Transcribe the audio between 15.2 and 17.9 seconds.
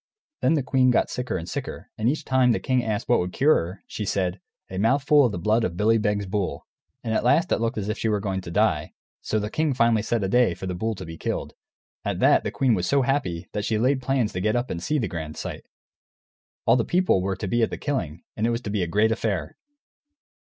sight. All the people were to be at the